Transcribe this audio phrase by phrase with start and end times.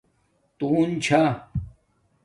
[0.57, 1.21] تُون چھا